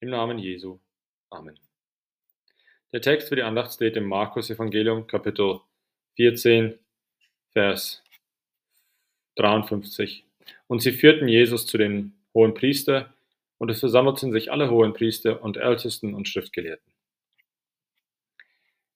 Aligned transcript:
Im 0.00 0.10
Namen 0.10 0.38
Jesu. 0.38 0.78
Amen. 1.30 1.58
Der 2.92 3.00
Text 3.00 3.30
für 3.30 3.36
die 3.36 3.42
Andacht 3.42 3.72
steht 3.72 3.96
im 3.96 4.04
Markus 4.04 4.50
Evangelium 4.50 5.06
Kapitel 5.06 5.60
14, 6.16 6.78
Vers 7.52 8.02
53. 9.36 10.26
Und 10.66 10.82
sie 10.82 10.92
führten 10.92 11.28
Jesus 11.28 11.64
zu 11.64 11.78
den 11.78 12.12
hohen 12.34 12.52
Priester, 12.52 13.14
und 13.56 13.70
es 13.70 13.80
versammelten 13.80 14.32
sich 14.32 14.52
alle 14.52 14.70
hohen 14.70 14.92
Priester 14.92 15.42
und 15.42 15.56
Ältesten 15.56 16.12
und 16.12 16.28
Schriftgelehrten. 16.28 16.92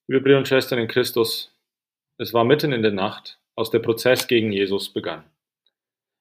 Liebe 0.06 0.20
Brüder 0.20 0.36
und 0.36 0.48
Schwestern 0.48 0.80
in 0.80 0.88
Christus, 0.88 1.50
es 2.18 2.34
war 2.34 2.44
mitten 2.44 2.72
in 2.72 2.82
der 2.82 2.92
Nacht, 2.92 3.40
als 3.56 3.70
der 3.70 3.78
Prozess 3.78 4.28
gegen 4.28 4.52
Jesus 4.52 4.92
begann. 4.92 5.24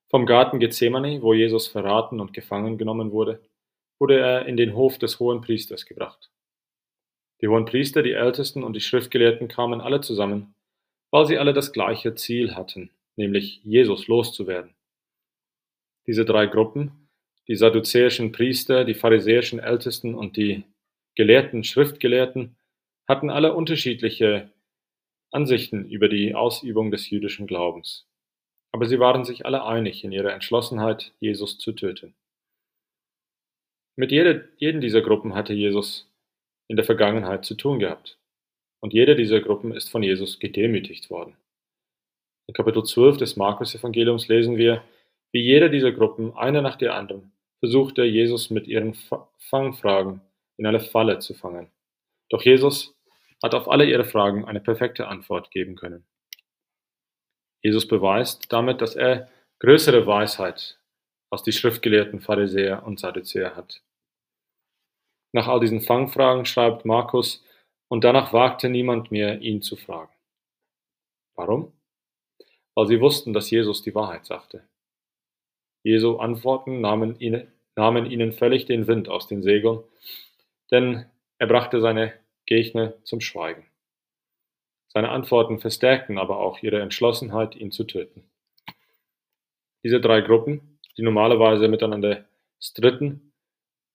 Vom 0.08 0.24
Garten 0.24 0.58
Gethsemane, 0.58 1.20
wo 1.20 1.34
Jesus 1.34 1.68
verraten 1.68 2.18
und 2.18 2.32
gefangen 2.32 2.78
genommen 2.78 3.12
wurde, 3.12 3.42
wurde 4.00 4.18
er 4.18 4.46
in 4.46 4.56
den 4.56 4.74
Hof 4.74 4.98
des 4.98 5.20
hohen 5.20 5.42
Priesters 5.42 5.86
gebracht. 5.86 6.30
Die 7.42 7.48
hohen 7.48 7.64
Priester, 7.64 8.02
die 8.02 8.12
Ältesten 8.12 8.64
und 8.64 8.74
die 8.74 8.80
Schriftgelehrten 8.80 9.48
kamen 9.48 9.80
alle 9.80 10.00
zusammen, 10.00 10.54
weil 11.10 11.26
sie 11.26 11.38
alle 11.38 11.52
das 11.52 11.72
gleiche 11.72 12.14
Ziel 12.14 12.54
hatten, 12.54 12.90
nämlich 13.16 13.60
Jesus 13.62 14.08
loszuwerden. 14.08 14.74
Diese 16.06 16.24
drei 16.24 16.46
Gruppen, 16.46 17.08
die 17.48 17.56
sadduzäischen 17.56 18.32
Priester, 18.32 18.84
die 18.84 18.94
pharisäischen 18.94 19.58
Ältesten 19.58 20.14
und 20.14 20.36
die 20.36 20.64
gelehrten 21.14 21.64
Schriftgelehrten, 21.64 22.56
hatten 23.08 23.30
alle 23.30 23.54
unterschiedliche 23.54 24.50
Ansichten 25.32 25.84
über 25.88 26.08
die 26.08 26.34
Ausübung 26.34 26.90
des 26.90 27.10
jüdischen 27.10 27.46
Glaubens. 27.46 28.06
Aber 28.72 28.86
sie 28.86 29.00
waren 29.00 29.24
sich 29.24 29.46
alle 29.46 29.64
einig 29.64 30.04
in 30.04 30.12
ihrer 30.12 30.32
Entschlossenheit, 30.32 31.12
Jesus 31.20 31.58
zu 31.58 31.72
töten. 31.72 32.14
Mit 34.00 34.12
jeder, 34.12 34.44
jeden 34.56 34.80
dieser 34.80 35.02
Gruppen 35.02 35.34
hatte 35.34 35.52
Jesus 35.52 36.10
in 36.68 36.76
der 36.76 36.86
Vergangenheit 36.86 37.44
zu 37.44 37.54
tun 37.54 37.78
gehabt. 37.78 38.18
Und 38.80 38.94
jede 38.94 39.14
dieser 39.14 39.42
Gruppen 39.42 39.72
ist 39.72 39.90
von 39.90 40.02
Jesus 40.02 40.38
gedemütigt 40.38 41.10
worden. 41.10 41.36
In 42.46 42.54
Kapitel 42.54 42.82
12 42.82 43.18
des 43.18 43.36
Markus-Evangeliums 43.36 44.26
lesen 44.28 44.56
wir, 44.56 44.82
wie 45.32 45.42
jede 45.42 45.68
dieser 45.68 45.92
Gruppen, 45.92 46.34
eine 46.34 46.62
nach 46.62 46.76
der 46.76 46.94
anderen, 46.94 47.32
versuchte, 47.58 48.02
Jesus 48.04 48.48
mit 48.48 48.66
ihren 48.66 48.94
Fangfragen 49.36 50.22
in 50.56 50.64
eine 50.64 50.80
Falle 50.80 51.18
zu 51.18 51.34
fangen. 51.34 51.70
Doch 52.30 52.40
Jesus 52.40 52.96
hat 53.42 53.54
auf 53.54 53.68
alle 53.68 53.84
ihre 53.84 54.06
Fragen 54.06 54.46
eine 54.46 54.60
perfekte 54.60 55.08
Antwort 55.08 55.50
geben 55.50 55.76
können. 55.76 56.06
Jesus 57.60 57.86
beweist 57.86 58.50
damit, 58.50 58.80
dass 58.80 58.96
er 58.96 59.28
größere 59.58 60.06
Weisheit 60.06 60.78
als 61.28 61.42
die 61.42 61.52
schriftgelehrten 61.52 62.22
Pharisäer 62.22 62.86
und 62.86 62.98
Sadduzäer 62.98 63.56
hat. 63.56 63.82
Nach 65.32 65.46
all 65.46 65.60
diesen 65.60 65.80
Fangfragen 65.80 66.44
schreibt 66.44 66.84
Markus, 66.84 67.44
und 67.88 68.04
danach 68.04 68.32
wagte 68.32 68.68
niemand 68.68 69.10
mehr, 69.10 69.40
ihn 69.40 69.62
zu 69.62 69.76
fragen. 69.76 70.12
Warum? 71.34 71.72
Weil 72.74 72.86
sie 72.86 73.00
wussten, 73.00 73.32
dass 73.32 73.50
Jesus 73.50 73.82
die 73.82 73.94
Wahrheit 73.94 74.26
sagte. 74.26 74.64
Jesu 75.82 76.18
Antworten 76.18 76.80
nahmen 76.80 77.18
ihnen, 77.18 77.50
nahmen 77.74 78.08
ihnen 78.08 78.32
völlig 78.32 78.66
den 78.66 78.86
Wind 78.86 79.08
aus 79.08 79.26
den 79.26 79.42
Segeln, 79.42 79.82
denn 80.70 81.06
er 81.38 81.46
brachte 81.46 81.80
seine 81.80 82.12
Gegner 82.46 82.94
zum 83.04 83.20
Schweigen. 83.20 83.66
Seine 84.88 85.10
Antworten 85.10 85.58
verstärkten 85.58 86.18
aber 86.18 86.38
auch 86.38 86.62
ihre 86.62 86.80
Entschlossenheit, 86.80 87.56
ihn 87.56 87.70
zu 87.70 87.84
töten. 87.84 88.24
Diese 89.82 90.00
drei 90.00 90.20
Gruppen, 90.20 90.78
die 90.96 91.02
normalerweise 91.02 91.68
miteinander 91.68 92.24
stritten, 92.60 93.29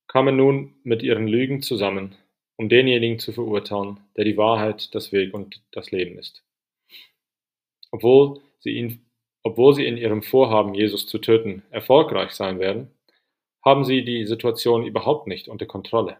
kamen 0.07 0.35
nun 0.35 0.75
mit 0.83 1.03
ihren 1.03 1.27
Lügen 1.27 1.61
zusammen, 1.61 2.15
um 2.57 2.69
denjenigen 2.69 3.19
zu 3.19 3.33
verurteilen, 3.33 3.99
der 4.15 4.25
die 4.25 4.37
Wahrheit, 4.37 4.93
das 4.95 5.11
Weg 5.11 5.33
und 5.33 5.61
das 5.71 5.91
Leben 5.91 6.17
ist. 6.17 6.43
Obwohl 7.91 8.41
sie, 8.59 8.71
ihn, 8.71 9.05
obwohl 9.44 9.73
sie 9.73 9.85
in 9.85 9.97
ihrem 9.97 10.21
Vorhaben, 10.21 10.73
Jesus 10.73 11.07
zu 11.07 11.19
töten, 11.19 11.63
erfolgreich 11.69 12.31
sein 12.31 12.59
werden, 12.59 12.91
haben 13.63 13.83
sie 13.83 14.03
die 14.03 14.25
Situation 14.25 14.85
überhaupt 14.85 15.27
nicht 15.27 15.47
unter 15.47 15.65
Kontrolle. 15.65 16.17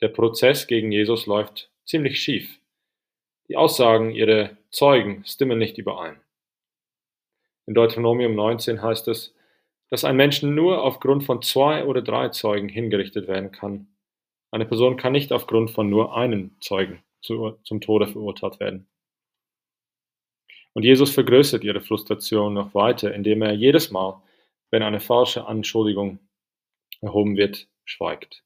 Der 0.00 0.08
Prozess 0.08 0.66
gegen 0.66 0.90
Jesus 0.90 1.26
läuft 1.26 1.70
ziemlich 1.84 2.20
schief. 2.20 2.58
Die 3.48 3.56
Aussagen 3.56 4.10
ihrer 4.10 4.56
Zeugen 4.70 5.24
stimmen 5.24 5.58
nicht 5.58 5.78
überein. 5.78 6.20
In 7.66 7.74
Deuteronomium 7.74 8.34
19 8.34 8.82
heißt 8.82 9.06
es, 9.08 9.34
dass 9.92 10.04
ein 10.04 10.16
Mensch 10.16 10.42
nur 10.42 10.82
aufgrund 10.82 11.22
von 11.22 11.42
zwei 11.42 11.84
oder 11.84 12.00
drei 12.00 12.30
Zeugen 12.30 12.70
hingerichtet 12.70 13.28
werden 13.28 13.52
kann. 13.52 13.88
Eine 14.50 14.64
Person 14.64 14.96
kann 14.96 15.12
nicht 15.12 15.32
aufgrund 15.32 15.70
von 15.70 15.90
nur 15.90 16.16
einem 16.16 16.58
Zeugen 16.62 17.04
zu, 17.20 17.58
zum 17.62 17.82
Tode 17.82 18.06
verurteilt 18.06 18.58
werden. 18.58 18.88
Und 20.72 20.84
Jesus 20.84 21.10
vergrößert 21.10 21.62
ihre 21.62 21.82
Frustration 21.82 22.54
noch 22.54 22.74
weiter, 22.74 23.12
indem 23.12 23.42
er 23.42 23.52
jedes 23.52 23.90
Mal, 23.90 24.22
wenn 24.70 24.82
eine 24.82 24.98
falsche 24.98 25.44
Anschuldigung 25.44 26.20
erhoben 27.02 27.36
wird, 27.36 27.68
schweigt. 27.84 28.44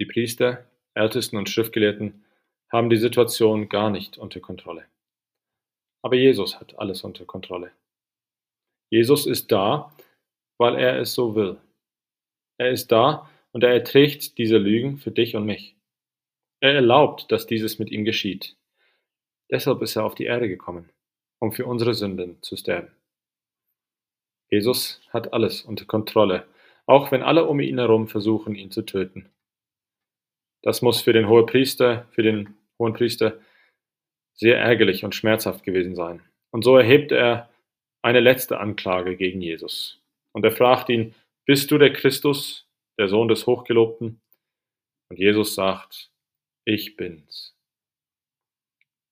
Die 0.00 0.06
Priester, 0.06 0.68
Ältesten 0.94 1.36
und 1.36 1.48
Schriftgelehrten 1.48 2.24
haben 2.68 2.90
die 2.90 2.96
Situation 2.96 3.68
gar 3.68 3.90
nicht 3.90 4.18
unter 4.18 4.40
Kontrolle. 4.40 4.86
Aber 6.02 6.16
Jesus 6.16 6.58
hat 6.58 6.76
alles 6.80 7.04
unter 7.04 7.24
Kontrolle. 7.26 7.70
Jesus 8.90 9.26
ist 9.26 9.50
da, 9.52 9.92
weil 10.58 10.76
er 10.76 10.98
es 11.00 11.14
so 11.14 11.34
will. 11.34 11.58
Er 12.58 12.70
ist 12.70 12.92
da 12.92 13.28
und 13.52 13.64
er 13.64 13.70
erträgt 13.70 14.38
diese 14.38 14.58
Lügen 14.58 14.98
für 14.98 15.10
dich 15.10 15.36
und 15.36 15.44
mich. 15.44 15.76
Er 16.60 16.74
erlaubt, 16.74 17.30
dass 17.30 17.46
dieses 17.46 17.78
mit 17.78 17.90
ihm 17.90 18.04
geschieht. 18.04 18.56
Deshalb 19.50 19.82
ist 19.82 19.96
er 19.96 20.04
auf 20.04 20.14
die 20.14 20.24
Erde 20.24 20.48
gekommen, 20.48 20.90
um 21.40 21.52
für 21.52 21.66
unsere 21.66 21.94
Sünden 21.94 22.42
zu 22.42 22.56
sterben. 22.56 22.90
Jesus 24.48 25.00
hat 25.10 25.32
alles 25.32 25.62
unter 25.62 25.84
Kontrolle, 25.84 26.46
auch 26.86 27.10
wenn 27.10 27.22
alle 27.22 27.46
um 27.46 27.60
ihn 27.60 27.78
herum 27.78 28.08
versuchen, 28.08 28.54
ihn 28.54 28.70
zu 28.70 28.82
töten. 28.82 29.28
Das 30.62 30.82
muss 30.82 31.00
für 31.00 31.12
den 31.12 31.28
Hohepriester, 31.28 32.06
für 32.10 32.22
den 32.22 32.56
Hohenpriester 32.78 33.38
sehr 34.34 34.58
ärgerlich 34.58 35.04
und 35.04 35.14
schmerzhaft 35.14 35.64
gewesen 35.64 35.94
sein. 35.94 36.22
Und 36.50 36.62
so 36.62 36.76
erhebt 36.76 37.12
er 37.12 37.48
eine 38.06 38.20
letzte 38.20 38.60
Anklage 38.60 39.16
gegen 39.16 39.40
Jesus. 39.40 40.00
Und 40.32 40.44
er 40.44 40.52
fragt 40.52 40.88
ihn, 40.90 41.16
bist 41.44 41.72
du 41.72 41.78
der 41.78 41.92
Christus, 41.92 42.68
der 42.98 43.08
Sohn 43.08 43.26
des 43.26 43.48
Hochgelobten? 43.48 44.20
Und 45.10 45.18
Jesus 45.18 45.56
sagt, 45.56 46.12
ich 46.64 46.96
bin's. 46.96 47.56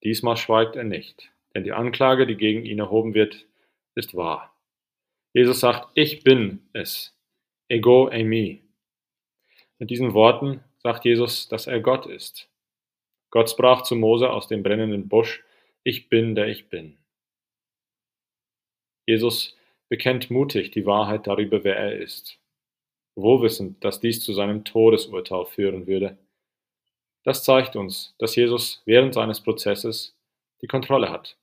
Diesmal 0.01 0.37
schweigt 0.37 0.77
er 0.77 0.85
nicht, 0.85 1.29
denn 1.53 1.65
die 1.65 1.73
Anklage, 1.73 2.25
die 2.25 2.37
gegen 2.37 2.65
ihn 2.65 2.79
erhoben 2.79 3.13
wird, 3.13 3.45
ist 3.95 4.15
wahr. 4.15 4.55
Jesus 5.33 5.59
sagt, 5.59 5.89
ich 5.95 6.23
bin 6.23 6.65
es. 6.71 7.13
Ego 7.67 8.07
eimi. 8.07 8.61
Mit 9.77 9.89
diesen 9.89 10.13
Worten 10.13 10.63
sagt 10.77 11.03
Jesus, 11.03 11.49
dass 11.49 11.67
er 11.67 11.81
Gott 11.81 12.05
ist. 12.05 12.49
Gott 13.29 13.49
sprach 13.49 13.81
zu 13.81 13.97
Mose 13.97 14.29
aus 14.29 14.47
dem 14.47 14.63
brennenden 14.63 15.09
Busch, 15.09 15.43
ich 15.83 16.07
bin, 16.07 16.33
der 16.33 16.47
ich 16.47 16.69
bin. 16.69 16.97
Jesus 19.05 19.55
bekennt 19.89 20.31
mutig 20.31 20.71
die 20.71 20.85
Wahrheit 20.85 21.27
darüber, 21.27 21.63
wer 21.63 21.77
er 21.77 21.97
ist, 21.97 22.39
wohlwissend, 23.15 23.83
dass 23.83 23.99
dies 23.99 24.21
zu 24.21 24.33
seinem 24.33 24.63
Todesurteil 24.65 25.45
führen 25.45 25.87
würde. 25.87 26.17
Das 27.23 27.43
zeigt 27.43 27.75
uns, 27.75 28.15
dass 28.19 28.35
Jesus 28.35 28.81
während 28.85 29.13
seines 29.13 29.41
Prozesses 29.41 30.15
die 30.61 30.67
Kontrolle 30.67 31.09
hat. 31.09 31.37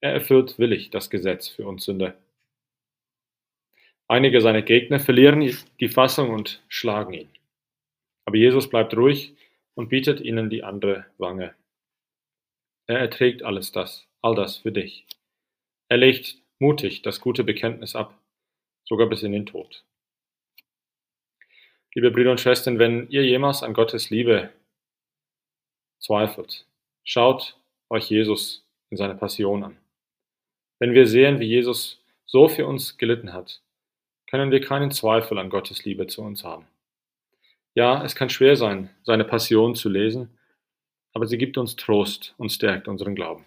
Er 0.00 0.12
erfüllt 0.12 0.58
willig 0.58 0.90
das 0.90 1.08
Gesetz 1.10 1.48
für 1.48 1.66
uns 1.66 1.84
Sünder. 1.84 2.14
Einige 4.06 4.42
seiner 4.42 4.62
Gegner 4.62 5.00
verlieren 5.00 5.40
die 5.80 5.88
Fassung 5.88 6.30
und 6.30 6.62
schlagen 6.68 7.14
ihn. 7.14 7.30
Aber 8.26 8.36
Jesus 8.36 8.68
bleibt 8.68 8.94
ruhig 8.94 9.34
und 9.74 9.88
bietet 9.88 10.20
ihnen 10.20 10.50
die 10.50 10.62
andere 10.62 11.06
Wange. 11.16 11.54
Er 12.86 12.98
erträgt 12.98 13.42
alles 13.42 13.72
das, 13.72 14.06
all 14.20 14.34
das 14.34 14.58
für 14.58 14.72
dich. 14.72 15.06
Er 15.88 15.96
legt 15.96 16.43
mutig 16.64 17.02
das 17.02 17.20
gute 17.20 17.44
Bekenntnis 17.44 17.94
ab, 17.94 18.18
sogar 18.84 19.06
bis 19.06 19.22
in 19.22 19.32
den 19.32 19.44
Tod. 19.44 19.84
Liebe 21.94 22.10
Brüder 22.10 22.30
und 22.30 22.40
Schwestern, 22.40 22.78
wenn 22.78 23.06
ihr 23.10 23.22
jemals 23.22 23.62
an 23.62 23.74
Gottes 23.74 24.08
Liebe 24.08 24.50
zweifelt, 25.98 26.66
schaut 27.04 27.58
euch 27.90 28.08
Jesus 28.08 28.66
in 28.88 28.96
seiner 28.96 29.14
Passion 29.14 29.62
an. 29.62 29.76
Wenn 30.78 30.94
wir 30.94 31.06
sehen, 31.06 31.38
wie 31.38 31.46
Jesus 31.46 32.02
so 32.24 32.48
für 32.48 32.66
uns 32.66 32.96
gelitten 32.96 33.34
hat, 33.34 33.60
können 34.26 34.50
wir 34.50 34.62
keinen 34.62 34.90
Zweifel 34.90 35.38
an 35.38 35.50
Gottes 35.50 35.84
Liebe 35.84 36.06
zu 36.06 36.22
uns 36.22 36.44
haben. 36.44 36.66
Ja, 37.74 38.02
es 38.04 38.14
kann 38.14 38.30
schwer 38.30 38.56
sein, 38.56 38.88
seine 39.02 39.24
Passion 39.24 39.74
zu 39.74 39.90
lesen, 39.90 40.38
aber 41.12 41.26
sie 41.26 41.36
gibt 41.36 41.58
uns 41.58 41.76
Trost 41.76 42.34
und 42.38 42.50
stärkt 42.50 42.88
unseren 42.88 43.14
Glauben. 43.14 43.44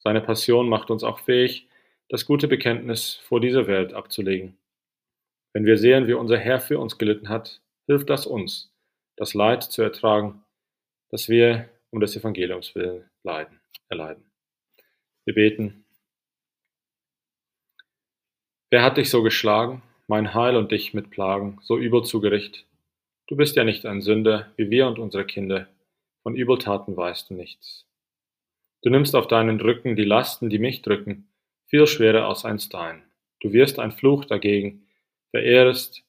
Seine 0.00 0.20
Passion 0.20 0.68
macht 0.68 0.90
uns 0.90 1.04
auch 1.04 1.20
fähig, 1.20 1.67
das 2.08 2.24
gute 2.24 2.48
Bekenntnis 2.48 3.14
vor 3.14 3.40
dieser 3.40 3.66
Welt 3.66 3.92
abzulegen. 3.92 4.56
Wenn 5.52 5.66
wir 5.66 5.76
sehen, 5.76 6.06
wie 6.06 6.14
unser 6.14 6.38
Herr 6.38 6.60
für 6.60 6.78
uns 6.78 6.98
gelitten 6.98 7.28
hat, 7.28 7.60
hilft 7.86 8.10
das 8.10 8.26
uns, 8.26 8.72
das 9.16 9.34
Leid 9.34 9.62
zu 9.62 9.82
ertragen, 9.82 10.44
das 11.10 11.28
wir 11.28 11.68
um 11.90 12.00
des 12.00 12.16
Evangeliums 12.16 12.74
willen 12.74 13.08
leiden, 13.22 13.60
erleiden. 13.88 14.30
Wir 15.24 15.34
beten. 15.34 15.84
Wer 18.70 18.82
hat 18.82 18.96
dich 18.96 19.10
so 19.10 19.22
geschlagen, 19.22 19.82
mein 20.06 20.34
Heil 20.34 20.56
und 20.56 20.72
dich 20.72 20.94
mit 20.94 21.10
Plagen, 21.10 21.58
so 21.62 21.78
übel 21.78 22.04
zu 22.04 22.20
Gericht? 22.20 22.66
Du 23.26 23.36
bist 23.36 23.56
ja 23.56 23.64
nicht 23.64 23.84
ein 23.84 24.00
Sünder, 24.00 24.52
wie 24.56 24.70
wir 24.70 24.86
und 24.86 24.98
unsere 24.98 25.26
Kinder, 25.26 25.68
von 26.22 26.34
Übeltaten 26.34 26.96
weißt 26.96 27.30
du 27.30 27.34
nichts. 27.34 27.86
Du 28.82 28.90
nimmst 28.90 29.14
auf 29.14 29.26
deinen 29.26 29.60
Rücken 29.60 29.96
die 29.96 30.04
Lasten, 30.04 30.50
die 30.50 30.58
mich 30.58 30.82
drücken, 30.82 31.28
viel 31.68 31.86
schwerer 31.86 32.28
als 32.28 32.44
einst 32.44 32.74
dein. 32.74 33.02
Du 33.40 33.52
wirst 33.52 33.78
ein 33.78 33.92
Fluch 33.92 34.24
dagegen, 34.24 34.86
verehrst 35.30 36.02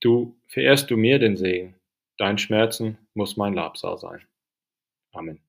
du, 0.00 0.36
verehrst 0.48 0.90
du 0.90 0.96
mir 0.96 1.18
den 1.18 1.36
Segen. 1.36 1.74
Dein 2.18 2.38
Schmerzen 2.38 2.98
muss 3.14 3.36
mein 3.36 3.54
Labsal 3.54 3.98
sein. 3.98 4.22
Amen. 5.12 5.40